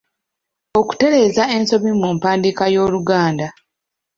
[0.79, 3.47] Okutereeza ensobi mu mpandiika y'Oluganda.